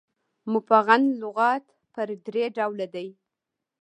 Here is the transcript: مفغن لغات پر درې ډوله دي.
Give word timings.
مفغن 0.51 1.01
لغات 1.21 1.65
پر 1.93 2.07
درې 2.25 2.43
ډوله 2.57 2.87
دي. 2.95 3.07